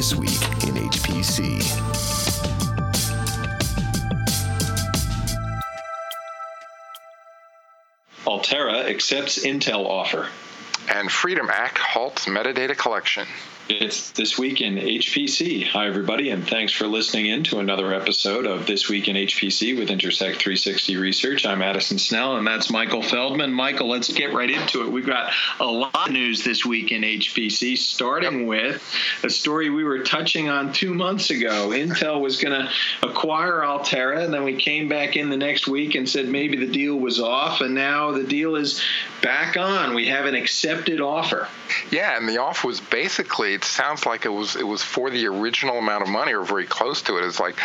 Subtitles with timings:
[0.00, 1.60] This Week in HPC.
[8.24, 10.30] Altera accepts Intel offer.
[10.88, 13.26] And Freedom Act halts metadata collection.
[13.70, 15.64] It's This Week in HPC.
[15.68, 19.78] Hi, everybody, and thanks for listening in to another episode of This Week in HPC
[19.78, 21.46] with Intersect 360 Research.
[21.46, 23.52] I'm Addison Snell, and that's Michael Feldman.
[23.52, 24.90] Michael, let's get right into it.
[24.90, 28.82] We've got a lot of news this week in HPC, starting with
[29.22, 31.68] a story we were touching on two months ago.
[31.68, 32.68] Intel was going to
[33.08, 36.72] acquire Altera, and then we came back in the next week and said maybe the
[36.72, 38.82] deal was off, and now the deal is
[39.22, 39.94] back on.
[39.94, 41.46] We have an accepted offer.
[41.92, 45.26] Yeah, and the offer was basically it sounds like it was it was for the
[45.26, 47.24] original amount of money or very close to it.
[47.26, 47.56] It's like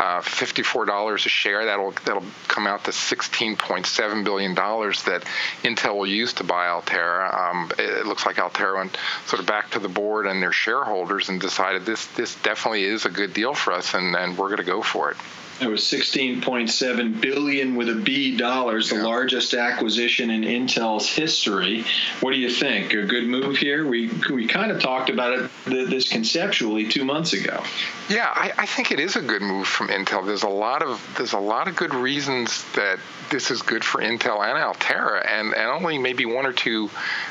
[0.00, 1.66] uh, fifty four dollars a share.
[1.66, 5.24] That'll that'll come out to sixteen point seven billion dollars that
[5.62, 7.50] Intel will use to buy Altera.
[7.50, 11.28] Um, it looks like Altera went sort of back to the board and their shareholders
[11.28, 14.58] and decided this this definitely is a good deal for us, and, and we're going
[14.58, 15.18] to go for it.
[15.60, 19.04] It was 16.7 billion with a B dollars, the yeah.
[19.04, 21.84] largest acquisition in Intel's history.
[22.20, 22.92] What do you think?
[22.92, 23.86] A good move here?
[23.86, 27.62] We we kind of talked about it this conceptually two months ago.
[28.08, 30.26] Yeah, I, I think it is a good move from Intel.
[30.26, 32.98] There's a lot of there's a lot of good reasons that
[33.30, 36.90] this is good for Intel and Altera, and, and only maybe one or two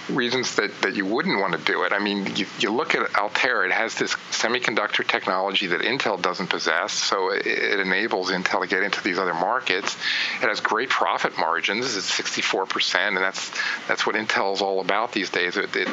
[0.10, 1.94] reasons that, that you wouldn't want to do it.
[1.94, 6.48] I mean, you, you look at Altera, it has this semiconductor technology that Intel doesn't
[6.48, 9.96] possess, so it, it enables Intel to get into these other markets.
[10.42, 13.52] It has great profit margins, it's 64%, and that's
[13.88, 15.58] that's what Intel is all about these days.
[15.58, 15.88] It, it,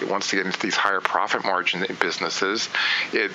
[0.00, 2.68] it wants to get into these higher profit margin businesses.
[3.12, 3.32] It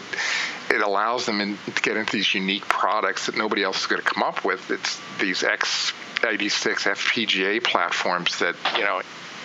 [0.69, 4.01] it allows them in, to get into these unique products that nobody else is going
[4.01, 4.71] to come up with.
[4.71, 9.01] It's these x86 FPGA platforms that you know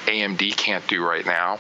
[0.06, 1.58] AMD can't do right now.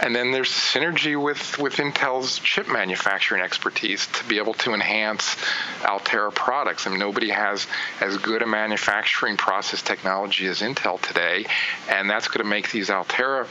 [0.00, 5.36] And then there's synergy with, with Intel's chip manufacturing expertise to be able to enhance
[5.84, 6.86] Altera products.
[6.86, 7.66] I mean, nobody has
[8.00, 11.46] as good a manufacturing process technology as Intel today,
[11.88, 13.46] and that's going to make these Altera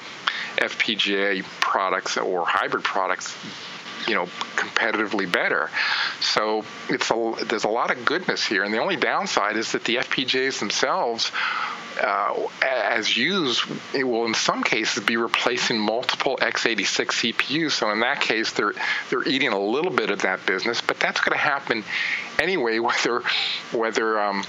[0.58, 3.36] FPGA products or hybrid products
[4.08, 4.26] you know
[4.56, 5.70] competitively better.
[6.22, 9.84] So it's a, there's a lot of goodness here, and the only downside is that
[9.84, 11.32] the FPGAs themselves.
[12.00, 17.72] Uh, as used, it will in some cases be replacing multiple x86 CPUs.
[17.72, 18.74] So in that case, they're
[19.10, 21.84] they're eating a little bit of that business, but that's going to happen
[22.40, 23.22] anyway, whether
[23.72, 24.44] whether um,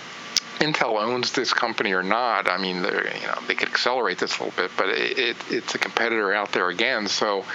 [0.61, 4.45] Intel owns this company or not, I mean, you know, they could accelerate this a
[4.45, 7.09] little bit, but it, it, it's a competitor out there again.
[7.09, 7.47] So,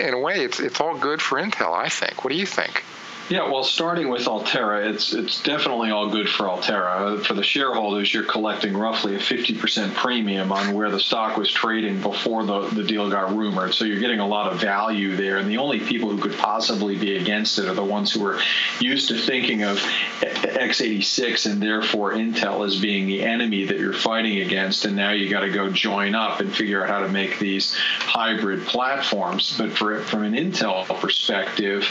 [0.00, 2.24] in a way, it's it's all good for Intel, I think.
[2.24, 2.84] What do you think?
[3.28, 7.22] Yeah, well, starting with Altera, it's it's definitely all good for Altera.
[7.22, 12.00] For the shareholders, you're collecting roughly a 50% premium on where the stock was trading
[12.00, 13.74] before the, the deal got rumored.
[13.74, 15.36] So you're getting a lot of value there.
[15.36, 18.40] And the only people who could possibly be against it are the ones who are
[18.80, 19.76] used to thinking of
[20.20, 24.86] x86 and therefore Intel as being the enemy that you're fighting against.
[24.86, 27.74] And now you got to go join up and figure out how to make these
[27.74, 29.54] hybrid platforms.
[29.58, 31.86] But for, from an Intel perspective,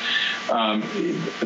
[0.50, 0.82] um,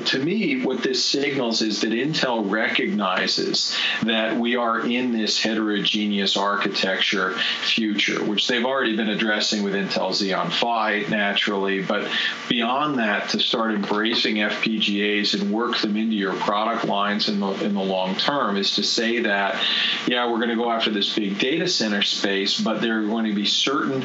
[0.06, 6.38] to me, what this signals is that Intel recognizes that we are in this heterogeneous
[6.38, 7.34] architecture
[7.64, 11.82] future, which they've already been addressing with Intel Xeon Phi naturally.
[11.82, 12.10] But
[12.50, 17.52] beyond that, to start embracing FPGAs and work them into your product lines in the,
[17.64, 19.62] in the long term is to say that,
[20.08, 23.26] yeah, we're going to go after this big data center space, but there are going
[23.26, 24.02] to be certain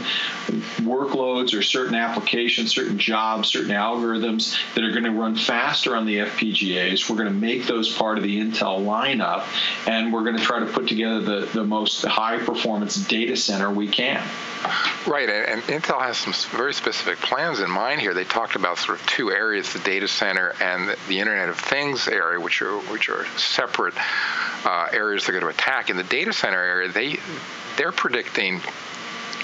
[0.82, 5.36] workloads or certain applications, certain jobs, certain algorithms that are going to run
[5.66, 7.10] faster on the FPGAs.
[7.10, 9.44] We're going to make those part of the Intel lineup,
[9.88, 13.68] and we're going to try to put together the, the most high performance data center
[13.68, 14.24] we can.
[15.08, 18.14] Right, and, Intel has some very specific plans in mind here.
[18.14, 21.58] They talked about sort of two areas: the data center and the, the Internet of
[21.58, 23.94] Things area, which are which are separate
[24.64, 25.90] uh, areas they're going to attack.
[25.90, 27.18] In the data center area, they
[27.76, 28.60] they're predicting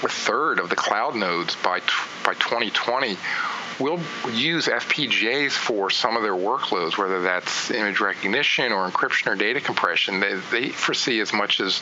[0.03, 1.81] a third of the cloud nodes by
[2.23, 3.17] by 2020
[3.83, 3.99] will
[4.31, 9.59] use FPGAs for some of their workloads, whether that's image recognition or encryption or data
[9.59, 10.21] compression.
[10.21, 11.81] They, they foresee as much as,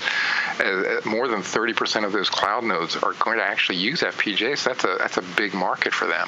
[0.60, 4.64] as more than 30% of those cloud nodes are going to actually use FPGAs.
[4.64, 6.28] That's a that's a big market for them.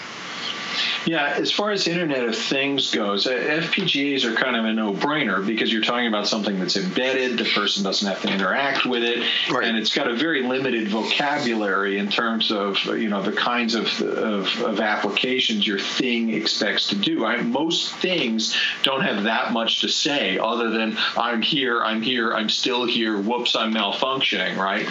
[1.05, 5.45] Yeah, as far as Internet of Things goes, uh, FPGAs are kind of a no-brainer
[5.45, 7.37] because you're talking about something that's embedded.
[7.37, 9.67] The person doesn't have to interact with it, right.
[9.67, 13.87] and it's got a very limited vocabulary in terms of you know the kinds of
[14.01, 17.25] of, of applications your thing expects to do.
[17.25, 22.33] I, most things don't have that much to say other than I'm here, I'm here,
[22.33, 23.19] I'm still here.
[23.19, 24.87] Whoops, I'm malfunctioning, right?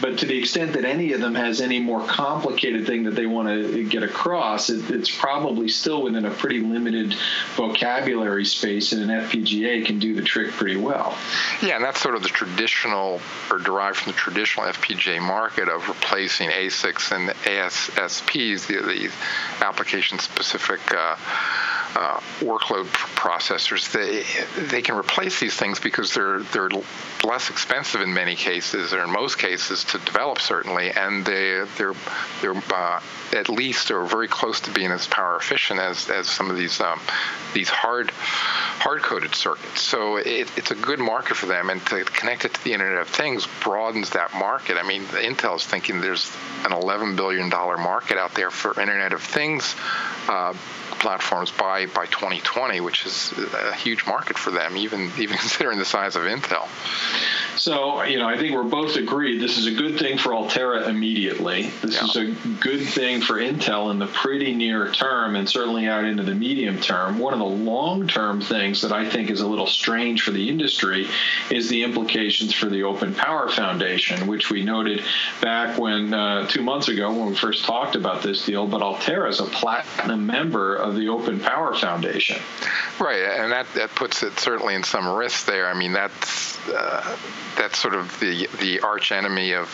[0.00, 3.26] But to the extent that any of them has any more complicated thing that they
[3.26, 7.14] want to get across, it, it's probably probably still within a pretty limited
[7.54, 11.16] vocabulary space in an FPGA can do the trick pretty well.
[11.62, 13.18] Yeah, and that's sort of the traditional
[13.50, 20.18] or derived from the traditional FPGA market of replacing ASICs and ASSPs, the, the application
[20.18, 20.80] specific.
[20.92, 21.16] Uh,
[21.94, 22.86] uh, workload
[23.16, 24.24] processors, they
[24.66, 26.70] they can replace these things because they're they're
[27.24, 31.94] less expensive in many cases, or in most cases, to develop certainly, and they they're
[32.40, 33.00] they're uh,
[33.32, 36.80] at least or very close to being as power efficient as, as some of these
[36.80, 37.00] um,
[37.54, 39.80] these hard hard coded circuits.
[39.80, 43.00] So it, it's a good market for them, and to connect it to the Internet
[43.00, 44.76] of Things broadens that market.
[44.76, 46.34] I mean, Intel is thinking there's
[46.64, 49.74] an 11 billion dollar market out there for Internet of Things.
[50.28, 50.54] Uh,
[50.98, 55.84] platforms by by 2020, which is a huge market for them, even even considering the
[55.84, 56.68] size of Intel.
[57.58, 60.88] So, you know, I think we're both agreed this is a good thing for Altera
[60.88, 61.70] immediately.
[61.82, 62.04] This yeah.
[62.04, 62.26] is a
[62.60, 66.80] good thing for Intel in the pretty near term and certainly out into the medium
[66.80, 67.18] term.
[67.18, 70.48] One of the long term things that I think is a little strange for the
[70.48, 71.08] industry
[71.50, 75.02] is the implications for the Open Power Foundation, which we noted
[75.40, 78.66] back when uh, two months ago when we first talked about this deal.
[78.66, 82.40] But Altera is a platinum member of the Open Power Foundation.
[83.00, 85.66] Right, and that, that puts it certainly in some risk there.
[85.66, 86.56] I mean, that's.
[86.68, 87.16] Uh,
[87.56, 89.68] that's sort of the the arch enemy of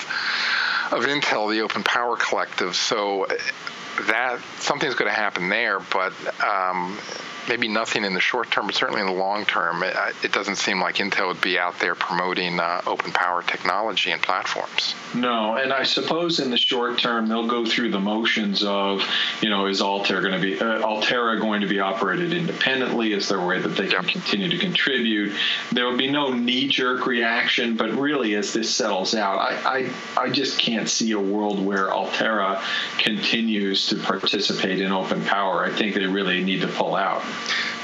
[0.93, 2.77] of Intel, the Open Power Collective.
[2.77, 3.27] So
[4.03, 6.13] that something's going to happen there, but
[6.45, 6.99] um,
[7.49, 10.57] maybe nothing in the short term, but certainly in the long term, it, it doesn't
[10.57, 14.95] seem like Intel would be out there promoting uh, open power technology and platforms.
[15.15, 19.03] No, and I suppose in the short term they'll go through the motions of,
[19.41, 23.13] you know, is Altera going to be uh, Altera going to be operated independently?
[23.13, 24.07] Is there a way that they can yep.
[24.07, 25.33] continue to contribute?
[25.73, 30.31] There will be no knee-jerk reaction, but really, as this settles out, I, I I
[30.31, 32.63] just can't see a world where Altera
[32.99, 35.65] continues to participate in open power.
[35.65, 37.23] I think they really need to pull out.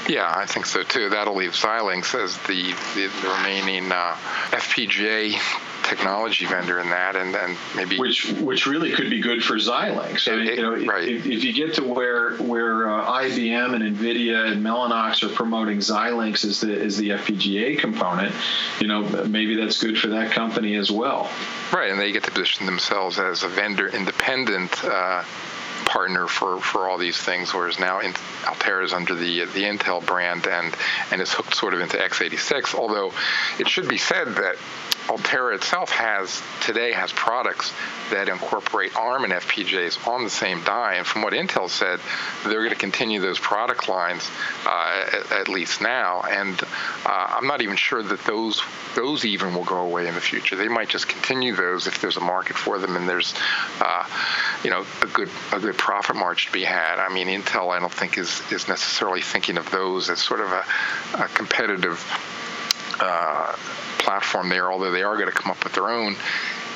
[0.09, 1.09] Yeah, I think so too.
[1.09, 4.15] That'll leave Xilinx as the, the, the remaining uh,
[4.51, 5.39] FPGA
[5.83, 10.31] technology vendor in that, and then maybe which which really could be good for Xilinx.
[10.31, 11.07] I mean, it, you know, right.
[11.07, 15.79] if, if, you get to where where uh, IBM and Nvidia and Mellanox are promoting
[15.79, 18.33] Xilinx as the as the FPGA component,
[18.79, 21.29] you know, maybe that's good for that company as well.
[21.73, 24.83] Right, and they get to position themselves as a vendor independent.
[24.83, 25.23] Uh,
[25.91, 28.13] partner for, for all these things, whereas now in,
[28.47, 30.73] Altera is under the the Intel brand and
[31.11, 32.73] and is hooked sort of into x86.
[32.75, 33.11] Although
[33.59, 34.55] it should be said that
[35.09, 37.73] Altera itself has today has products
[38.11, 41.99] that incorporate ARM and FPGAs on the same die, and from what Intel said,
[42.43, 44.29] they're going to continue those product lines
[44.65, 46.21] uh, at, at, least now.
[46.21, 46.67] And uh,
[47.05, 48.61] I'm not even sure that those
[48.95, 50.55] those even will go away in the future.
[50.55, 53.33] They might just continue those if there's a market for them and there's
[53.79, 54.05] uh,
[54.63, 56.99] you know a good a good profit margin to be had.
[56.99, 60.51] I mean, Intel I don't think is is necessarily thinking of those as sort of
[60.51, 60.65] a,
[61.23, 61.99] a competitive.
[63.01, 63.55] Uh,
[63.97, 66.15] platform there, although they are going to come up with their own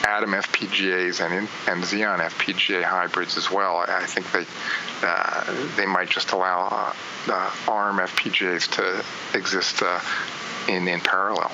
[0.08, 3.78] Atom FPGAs and and Xeon FPGA hybrids as well.
[3.78, 4.46] I think they
[5.04, 6.94] uh, they might just allow
[7.28, 10.00] uh, ARM FPGAs to exist uh,
[10.68, 11.52] in in parallel.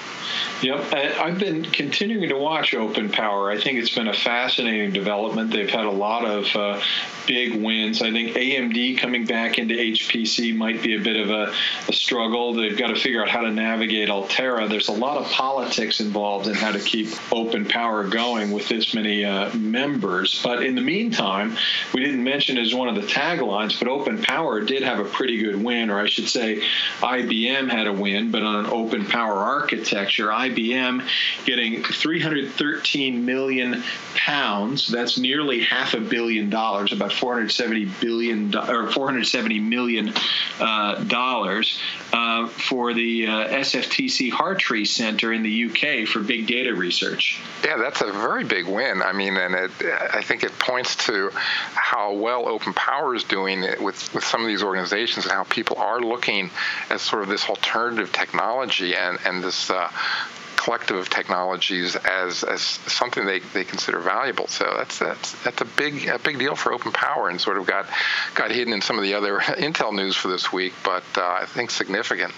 [0.62, 3.50] Yep, I've been continuing to watch Open Power.
[3.50, 5.50] I think it's been a fascinating development.
[5.50, 6.80] They've had a lot of uh,
[7.25, 8.01] big wins.
[8.04, 11.54] I think AMD coming back into HPC might be a bit of a,
[11.88, 12.54] a, struggle.
[12.54, 14.68] They've got to figure out how to navigate Altera.
[14.68, 18.94] There's a lot of politics involved in how to keep Open Power going with this
[18.94, 20.42] many uh, members.
[20.44, 21.57] But in the meantime,
[21.94, 25.38] we didn't mention as one of the taglines, but Open Power did have a pretty
[25.38, 26.61] good win, or I should say,
[27.00, 30.20] IBM had a win, but on an Open Power architecture.
[30.28, 31.07] IBM
[31.45, 33.83] getting 313 million
[34.16, 34.87] pounds.
[34.87, 40.13] That's nearly half a billion dollars, about 470 billion or 470 million
[40.59, 41.80] uh, dollars
[42.13, 47.40] uh, for the uh, SFTC Hartree Center in the UK for big data research.
[47.63, 49.01] Yeah, that's a very big win.
[49.01, 49.71] I mean, and it,
[50.13, 54.47] I think it points to how well Open Power is doing with with some of
[54.47, 56.49] these organizations and how people are looking
[56.90, 59.90] at sort of this alternative technology and and this uh,
[60.63, 64.47] collective of technologies as, as something they, they consider valuable.
[64.47, 67.65] So that's that's that's a big a big deal for open power and sort of
[67.65, 67.87] got
[68.35, 71.45] got hidden in some of the other Intel news for this week, but uh, I
[71.45, 72.33] think significant.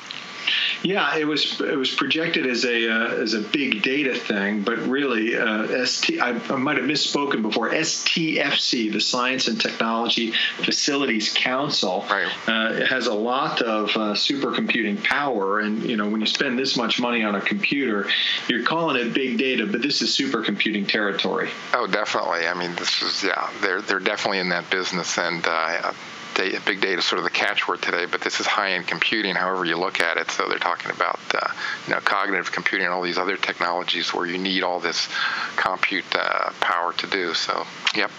[0.84, 4.78] Yeah, it was it was projected as a uh, as a big data thing, but
[4.80, 7.72] really, uh, ST I, I might have misspoken before.
[7.72, 12.32] STFC, the Science and Technology Facilities Council, right.
[12.48, 16.76] uh, has a lot of uh, supercomputing power, and you know when you spend this
[16.76, 18.10] much money on a computer,
[18.50, 21.50] you're calling it big data, but this is supercomputing territory.
[21.74, 22.46] Oh, definitely.
[22.46, 25.94] I mean, this is yeah, they're they're definitely in that business, and uh,
[26.36, 29.66] data, big data is sort of the catchword today, but this is high-end computing, however
[29.66, 30.32] you look at it.
[30.32, 31.48] So they're talking about uh,
[31.88, 35.08] you know cognitive computing and all these other technologies where you need all this
[35.56, 37.34] compute uh, power to do.
[37.34, 38.12] So, yep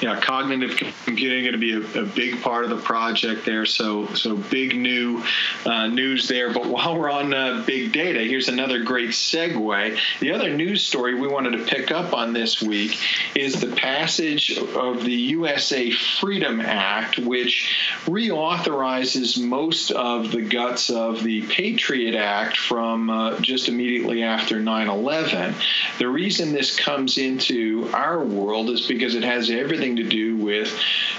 [0.00, 3.64] yeah, cognitive computing going to be a, a, big part of the project there.
[3.64, 5.22] So, so big new
[5.64, 6.52] uh, news there.
[6.52, 9.98] But while we're on uh, big data, here's another great segue.
[10.20, 12.98] The other news story we wanted to pick up on this week
[13.34, 21.22] is the passage of the USA Freedom Act, which reauthorizes most of the guts of
[21.22, 25.54] the Patriot Act from uh, just immediately after 9/11.
[25.98, 29.48] The reason this comes into our world is because it has
[29.86, 30.68] everything to do with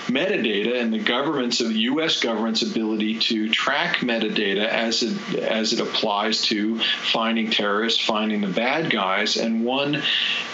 [0.08, 2.20] metadata and the government's of the U.S.
[2.20, 8.48] government's ability to track metadata as it as it applies to finding terrorists, finding the
[8.48, 9.38] bad guys.
[9.38, 10.02] And one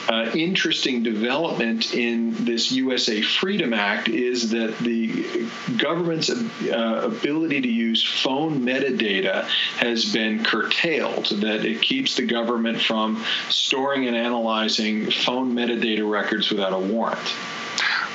[0.09, 7.69] uh, interesting development in this USA Freedom Act is that the government's uh, ability to
[7.69, 9.43] use phone metadata
[9.77, 11.27] has been curtailed.
[11.41, 17.33] That it keeps the government from storing and analyzing phone metadata records without a warrant.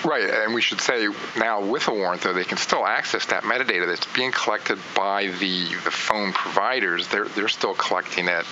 [0.04, 3.42] Right, and we should say now with a warrant, though, they can still access that
[3.42, 7.08] metadata that's being collected by the, the phone providers.
[7.08, 8.46] They're, they're still collecting it.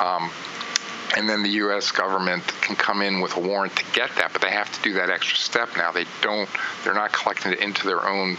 [0.00, 0.30] Um,
[1.16, 1.90] and then the U.S.
[1.92, 4.94] government can come in with a warrant to get that, but they have to do
[4.94, 5.92] that extra step now.
[5.92, 6.48] They don't,
[6.82, 8.36] they're not collecting it into their own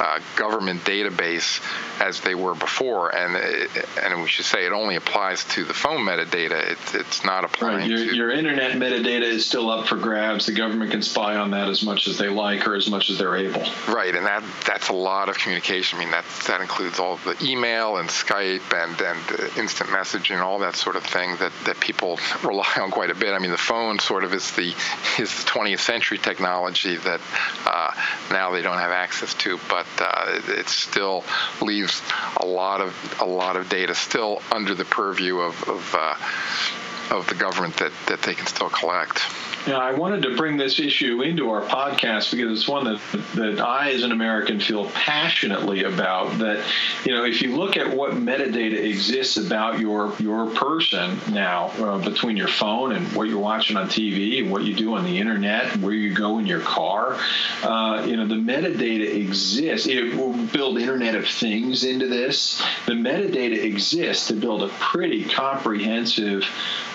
[0.00, 1.60] uh, government database
[2.00, 3.70] as they were before, and it,
[4.02, 6.72] and we should say it only applies to the phone metadata.
[6.72, 7.88] It, it's not applying right.
[7.88, 10.46] your, to your internet metadata is still up for grabs.
[10.46, 13.18] The government can spy on that as much as they like or as much as
[13.18, 13.62] they're able.
[13.88, 15.98] Right, and that that's a lot of communication.
[15.98, 20.42] I mean that that includes all the email and Skype and and instant messaging, and
[20.42, 23.32] all that sort of thing that that people rely on quite a bit.
[23.32, 24.74] I mean the phone sort of is the
[25.18, 27.20] is the 20th century technology that
[27.66, 27.90] uh,
[28.30, 31.24] now they don't have access to, but uh, it, still
[31.60, 32.02] leaves leaves
[32.38, 37.26] a lot of a lot of data still under the purview of of, uh, of
[37.28, 39.20] the government that, that they can still collect.
[39.66, 43.00] Yeah, I wanted to bring this issue into our podcast because it's one that
[43.36, 46.38] that I, as an American, feel passionately about.
[46.38, 46.62] That
[47.06, 51.98] you know, if you look at what metadata exists about your your person now, uh,
[51.98, 55.18] between your phone and what you're watching on TV and what you do on the
[55.18, 57.18] internet, where you go in your car,
[57.62, 59.86] uh, you know, the metadata exists.
[59.86, 62.62] It will build Internet of Things into this.
[62.84, 66.44] The metadata exists to build a pretty comprehensive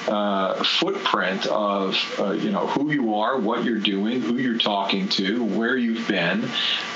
[0.09, 5.07] uh, footprint of uh, you know who you are, what you're doing, who you're talking
[5.09, 6.49] to, where you've been,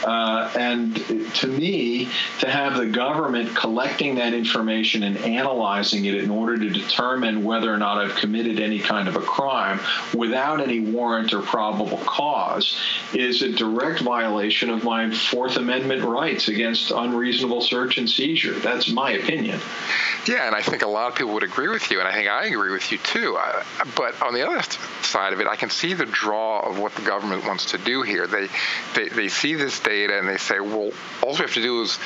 [0.04, 0.96] uh, and
[1.36, 6.70] to me, to have the government collecting that information and analyzing it in order to
[6.70, 9.80] determine whether or not I've committed any kind of a crime
[10.14, 12.80] without any warrant or probable cause
[13.14, 18.54] is a direct violation of my Fourth Amendment rights against unreasonable search and seizure.
[18.60, 19.60] That's my opinion.
[20.28, 22.30] Yeah, and I think a lot of people would agree with you, and I think
[22.30, 23.38] I agree with you too.
[23.38, 23.64] Uh,
[23.96, 24.62] but on the other
[25.02, 28.02] side of it, I can see the draw of what the government wants to do
[28.02, 28.28] here.
[28.28, 28.48] They,
[28.96, 30.92] they, they see this data and they say, well,
[31.22, 32.00] all we have to do is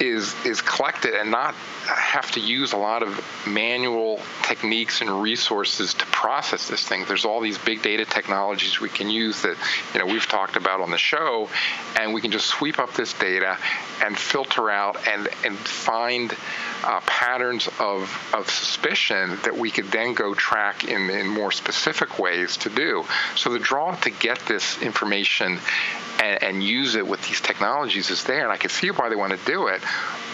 [0.00, 1.54] is is collect it and not
[1.86, 7.04] have to use a lot of manual techniques and resources to process this thing.
[7.06, 9.56] There's all these big data technologies we can use that
[9.92, 11.48] you know we've talked about on the show,
[11.98, 13.58] and we can just sweep up this data
[14.02, 16.34] and filter out and and find
[16.84, 22.18] uh, patterns of, of suspicion that we could then go track in, in more specific
[22.18, 23.04] ways to do.
[23.36, 25.58] So the draw to get this information
[26.20, 29.16] and, and use it with these technologies is there, and I can see why they
[29.16, 29.82] want to do it.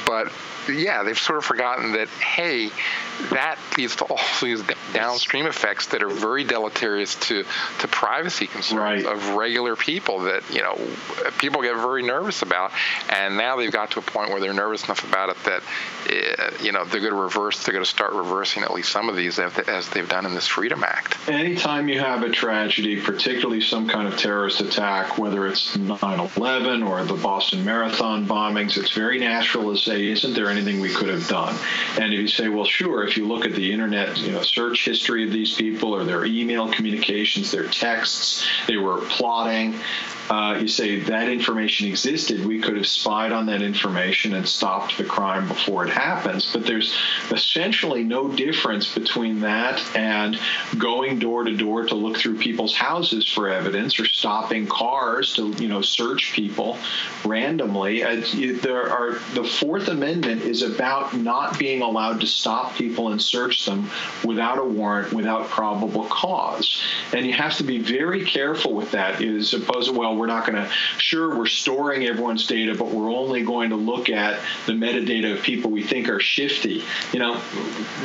[0.05, 0.33] But
[0.69, 2.71] yeah, they've sort of forgotten that, hey,
[3.31, 7.45] that leads to all these downstream effects that are very deleterious to,
[7.81, 9.07] to privacy concerns right.
[9.07, 10.79] of regular people that, you know,
[11.39, 12.73] people get very nervous about.
[13.11, 15.63] And now they've got to a point where they're nervous enough about it that,
[16.09, 19.09] uh, you know, they're going to reverse, they're going to start reversing at least some
[19.09, 21.17] of these as they've done in this Freedom Act.
[21.29, 26.83] Anytime you have a tragedy, particularly some kind of terrorist attack, whether it's 9 11
[26.83, 31.09] or the Boston Marathon bombings, it's very natural to say, isn't there anything we could
[31.09, 31.57] have done?
[32.01, 34.85] And if you say, well, sure, if you look at the internet, you know, search
[34.85, 39.79] history of these people or their email communications, their texts, they were plotting,
[40.29, 44.99] uh, you say that information existed, we could have spied on that information and stopped
[44.99, 46.51] the crime before it happens.
[46.53, 46.97] But there's
[47.31, 50.39] essentially no difference between that and
[50.79, 55.53] going door to door to look through people's houses for evidence or stopping cars to
[55.63, 56.77] you know search people
[57.25, 58.03] randomly.
[58.03, 63.23] Uh, there are the Fourth Amendment is about not being allowed to stop people and
[63.23, 63.89] search them
[64.25, 69.19] without a warrant, without probable cause, and you have to be very careful with that.
[69.19, 73.43] To well well, we're not going to, sure, we're storing everyone's data, but we're only
[73.43, 76.83] going to look at the metadata of people we think are shifty.
[77.13, 77.43] You know,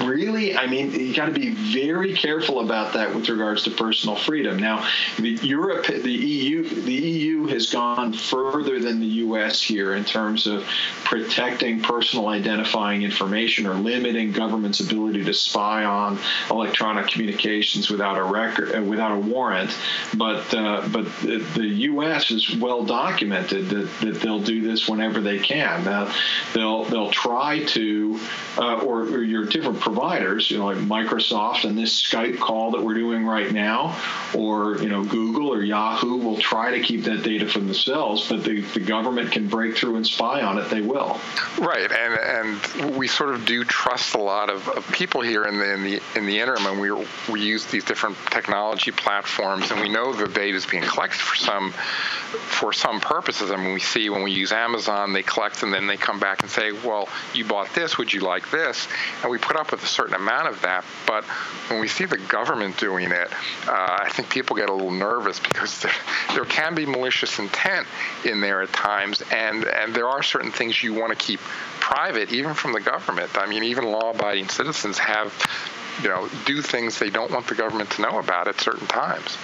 [0.03, 4.15] really, I mean, you got to be very careful about that with regards to personal
[4.15, 4.57] freedom.
[4.57, 4.87] Now,
[5.17, 9.61] the Europe, the EU, the EU has gone further than the U.S.
[9.61, 10.65] here in terms of
[11.03, 18.23] protecting personal identifying information or limiting government's ability to spy on electronic communications without a
[18.23, 19.75] record, without a warrant.
[20.15, 22.00] But uh, but the, the, U.S.
[22.03, 25.87] is well documented that, that they'll do this whenever they can.
[25.87, 26.11] Uh,
[26.53, 28.19] they'll they'll try to,
[28.57, 32.81] uh, or, or your different providers, you know, like Microsoft and this Skype call that
[32.81, 33.97] we're doing right now,
[34.35, 38.43] or you know Google or Yahoo will try to keep that data for themselves, but
[38.43, 40.69] the, the government can break through and spy on it.
[40.69, 41.19] They will.
[41.59, 45.57] Right, and and we sort of do trust a lot of, of people here in
[45.57, 46.91] the in the in the interim, and we
[47.31, 51.35] we use these different technology platforms, and we know the data is being collected for
[51.35, 51.73] some
[52.31, 53.51] for some purposes.
[53.51, 56.41] I mean, we see when we use Amazon, they collect and then they come back
[56.41, 58.87] and say, well, you bought this, would you like this?
[59.21, 60.85] And we put up with a certain amount of that.
[61.05, 61.25] But
[61.69, 63.31] when we see the government doing it,
[63.67, 65.91] uh, I think people get a little nervous because there,
[66.33, 67.87] there can be malicious intent
[68.25, 71.39] in there at times, and, and there are certain things you want to keep
[71.79, 73.37] private, even from the government.
[73.37, 75.33] I mean, even law-abiding citizens have,
[76.01, 79.37] you know, do things they don't want the government to know about at certain times.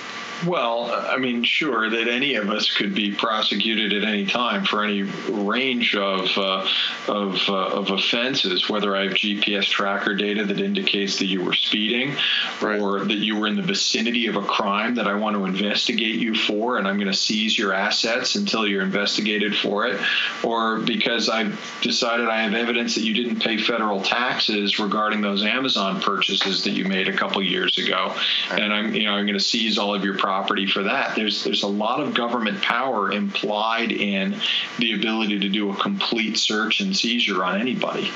[0.45, 4.83] Well, I mean, sure that any of us could be prosecuted at any time for
[4.83, 6.67] any range of uh,
[7.07, 8.69] of, uh, of offenses.
[8.69, 12.15] Whether I have GPS tracker data that indicates that you were speeding,
[12.61, 12.79] right.
[12.79, 16.15] or that you were in the vicinity of a crime that I want to investigate
[16.15, 19.99] you for, and I'm going to seize your assets until you're investigated for it,
[20.43, 25.43] or because I've decided I have evidence that you didn't pay federal taxes regarding those
[25.43, 28.13] Amazon purchases that you made a couple years ago,
[28.51, 28.61] right.
[28.61, 31.15] and I'm you know I'm going to seize all of your property for that.
[31.15, 34.35] There's there's a lot of government power implied in
[34.77, 38.11] the ability to do a complete search and seizure on anybody.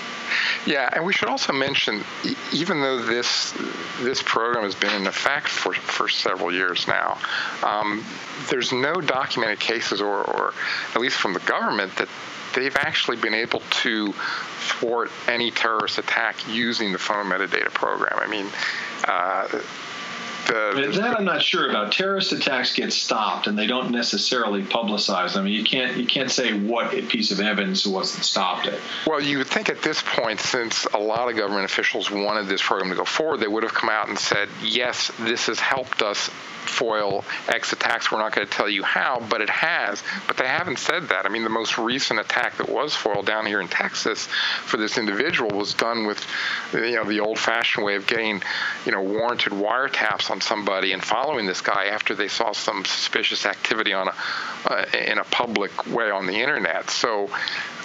[0.65, 2.03] Yeah, and we should also mention,
[2.51, 3.53] even though this
[4.01, 7.17] this program has been in effect for, for several years now,
[7.63, 8.03] um,
[8.49, 10.53] there's no documented cases, or, or
[10.93, 12.09] at least from the government, that
[12.53, 14.11] they've actually been able to
[14.59, 18.19] thwart any terrorist attack using the phone metadata program.
[18.19, 18.47] I mean.
[19.07, 19.61] Uh,
[20.49, 21.91] Uh, the, that I'm not sure about.
[21.91, 25.41] Terrorist attacks get stopped, and they don't necessarily publicize them.
[25.41, 28.79] I mean, you can't you can't say what piece of evidence was that stopped it.
[29.05, 32.61] Well, you would think at this point, since a lot of government officials wanted this
[32.61, 36.01] program to go forward, they would have come out and said, "Yes, this has helped
[36.01, 36.29] us
[36.61, 38.11] foil X attacks.
[38.11, 40.03] We're not going to tell you how, but it has.
[40.27, 41.25] But they haven't said that.
[41.25, 44.97] I mean, the most recent attack that was foiled down here in Texas for this
[44.97, 46.25] individual was done with,
[46.73, 48.41] you know, the old-fashioned way of getting,
[48.85, 53.45] you know, warranted wiretaps on somebody and following this guy after they saw some suspicious
[53.45, 54.13] activity on a
[54.65, 56.89] uh, in a public way on the internet.
[56.89, 57.29] So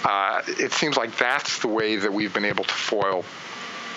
[0.03, 3.25] uh, it seems like that's the way that we've been able to foil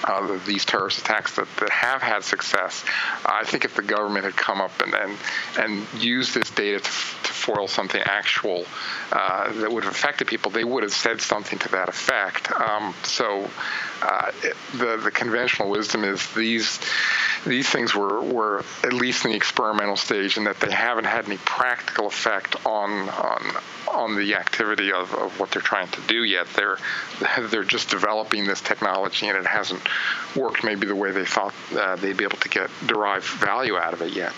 [0.05, 2.85] uh, these terrorist attacks that, that have had success.
[3.25, 5.19] I think if the government had come up and and,
[5.59, 8.65] and used this data to, to foil something actual
[9.13, 12.51] uh, that would have affected people, they would have said something to that effect.
[12.53, 13.49] Um, so
[14.03, 16.81] uh, it, the the conventional wisdom is these
[17.47, 21.27] these things were, were at least in the experimental stage, and that they haven't had
[21.27, 23.57] any practical effect on on
[23.89, 26.47] on the activity of, of what they're trying to do yet.
[26.55, 26.79] They're
[27.49, 29.81] they're just developing this technology, and it hasn't
[30.37, 33.93] worked maybe the way they thought uh, they'd be able to get derive value out
[33.93, 34.35] of it yet.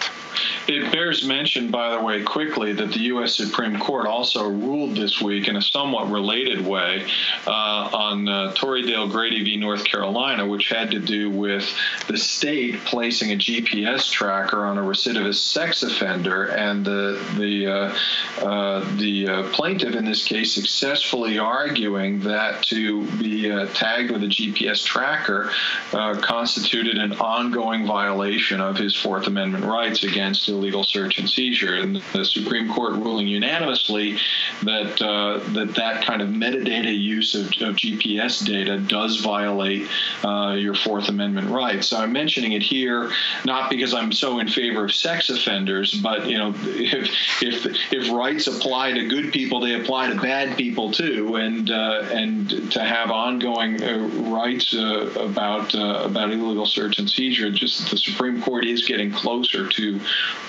[0.68, 3.36] It bears mention, by the way, quickly, that the U.S.
[3.36, 7.06] Supreme Court also ruled this week in a somewhat related way
[7.46, 9.56] uh, on uh, Dale Grady v.
[9.56, 11.72] North Carolina, which had to do with
[12.08, 18.44] the state placing a GPS tracker on a recidivist sex offender, and the the uh,
[18.44, 24.22] uh the uh, plaintiff in this case successfully arguing that to be uh, tagged with
[24.22, 25.50] a GPS tracker
[25.90, 31.74] constituted an ongoing violation of his Fourth Amendment rights against against illegal search and seizure.
[31.74, 34.18] And the Supreme Court ruling unanimously
[34.62, 39.88] that uh, that that kind of metadata use of, of GPS data does violate
[40.24, 41.88] uh, your Fourth Amendment rights.
[41.88, 43.10] So I'm mentioning it here
[43.44, 48.12] not because I'm so in favor of sex offenders, but you know if if if
[48.12, 52.80] rights apply to good people, they apply to bad people too, and uh, and to
[52.82, 53.98] have ongoing uh,
[54.30, 59.10] rights uh, about uh, about illegal search and seizure, just the Supreme Court is getting
[59.12, 60.00] closer to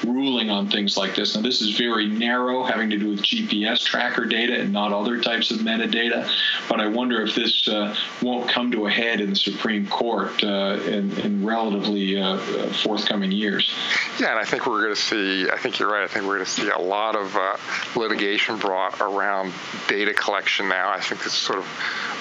[0.05, 1.35] ruling on things like this.
[1.35, 5.21] Now, this is very narrow, having to do with GPS tracker data and not other
[5.21, 6.29] types of metadata.
[6.69, 10.43] but I wonder if this uh, won't come to a head in the Supreme Court
[10.43, 12.37] uh, in, in, relatively uh,
[12.83, 13.73] forthcoming years.
[14.19, 15.49] Yeah, and I think we're going to see.
[15.49, 16.03] I think you're right.
[16.03, 17.57] I think we're going to see a lot of uh,
[17.95, 19.53] litigation brought around
[19.87, 20.89] data collection now.
[20.89, 21.67] I think this sort of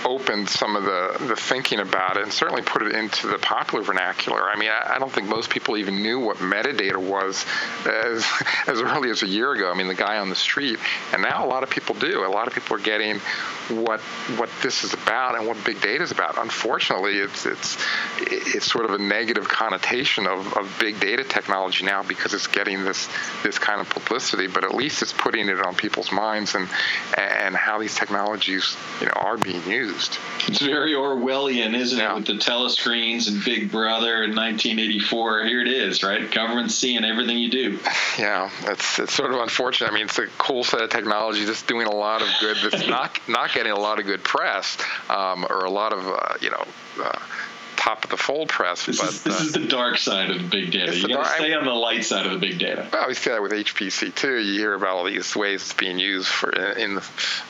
[0.05, 3.85] opened some of the, the thinking about it and certainly put it into the popular
[3.85, 4.49] vernacular.
[4.49, 7.45] I mean, I, I don't think most people even knew what metadata was
[7.87, 8.27] as,
[8.67, 9.71] as early as a year ago.
[9.71, 10.79] I mean, the guy on the street.
[11.13, 12.25] And now a lot of people do.
[12.25, 13.21] A lot of people are getting
[13.69, 14.01] what
[14.37, 16.37] what this is about and what big data is about.
[16.39, 17.79] Unfortunately, it's it's
[18.21, 22.85] it's sort of a negative connotation of, of big data technology now because it's getting
[22.85, 23.09] this
[23.43, 24.47] this kind of publicity.
[24.47, 26.69] But at least it's putting it on people's minds and
[27.17, 30.19] and how these technologies you know are being used.
[30.49, 32.13] It's very Orwellian, isn't yeah.
[32.13, 32.17] it?
[32.17, 35.45] With the telescreens and Big Brother in 1984.
[35.45, 36.31] Here it is, right?
[36.31, 37.62] Government seeing everything you do.
[38.19, 39.91] Yeah, it's it's sort of unfortunate.
[39.91, 42.57] I mean, it's a cool set of technology that's doing a lot of good.
[42.63, 46.35] That's not not getting a lot of good press um, or a lot of uh,
[46.41, 46.65] you know.
[47.01, 47.19] Uh,
[47.83, 48.87] top of the fold press.
[48.87, 50.97] This, but, is, this uh, is the dark side of big data.
[50.97, 52.89] You got to stay on the light side of the big data.
[52.93, 54.39] Well, we see that with HPC too.
[54.39, 57.05] You hear about all these ways it's being used for in the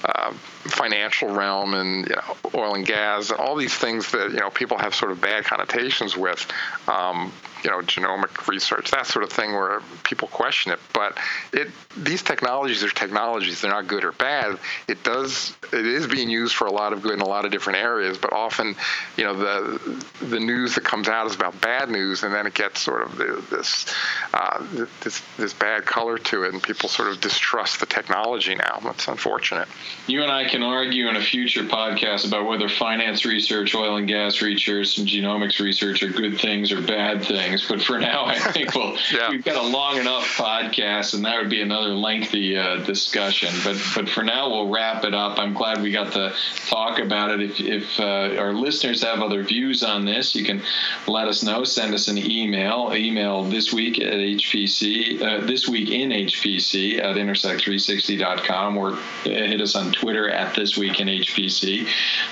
[0.05, 4.39] uh, financial realm and you know oil and gas and all these things that you
[4.39, 6.47] know people have sort of bad connotations with.
[6.89, 7.31] Um,
[7.63, 10.81] you know, genomic research, that sort of thing, where people question it.
[10.93, 11.19] But
[11.53, 14.59] it these technologies are technologies; they're not good or bad.
[14.89, 17.53] It does it is being used for a lot of good in a lot of
[17.53, 18.19] different areas.
[18.19, 18.75] But often,
[19.17, 22.55] you know, the the news that comes out is about bad news, and then it
[22.55, 23.17] gets sort of
[23.51, 23.87] this
[24.35, 24.65] uh,
[25.03, 28.81] this this bad color to it, and people sort of distrust the technology now.
[28.83, 29.69] That's unfortunate.
[30.07, 34.09] You and I can argue in a future podcast about whether finance research, oil and
[34.09, 37.69] gas research, and genomics research are good things or bad things things.
[37.69, 39.31] But for now, I think we'll, yeah.
[39.31, 43.51] we've got a long enough podcast, and that would be another lengthy uh, discussion.
[43.65, 45.39] But but for now, we'll wrap it up.
[45.39, 46.35] I'm glad we got to
[46.67, 47.41] talk about it.
[47.41, 50.63] If, if uh, our listeners have other views on this, you can
[51.07, 51.65] let us know.
[51.65, 52.93] Send us an email.
[52.95, 59.75] Email this week at HPC, uh, this week in HPC at intersect360.com, or hit us
[59.77, 61.87] on Twitter at this week in HPC.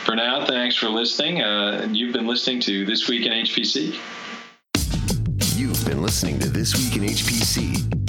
[0.04, 1.42] For now, thanks for listening.
[1.42, 3.98] Uh, you've been listening to This Week in HPC
[5.98, 7.99] listening to This Week in HPC